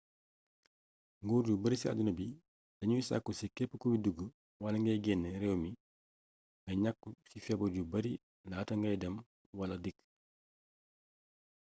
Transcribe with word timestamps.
nguur 1.23 1.43
yu 1.49 1.55
bari 1.61 1.75
ci 1.81 1.89
àdduna 1.91 2.11
bi 2.17 2.25
dañuy 2.77 3.03
sàkku 3.07 3.31
ci 3.39 3.45
képp 3.55 3.71
kuy 3.81 3.95
dug 4.05 4.17
wala 4.61 4.77
gay 4.85 4.99
génn 5.05 5.23
réew 5.41 5.55
mi 5.63 5.69
nga 6.61 6.71
ñàqu 6.83 7.09
ci 7.29 7.37
feebar 7.45 7.71
yu 7.75 7.83
bari 7.91 8.11
laata 8.49 8.73
ngay 8.77 8.95
dem 9.01 9.15
wala 9.59 9.75
dikk 9.83 9.97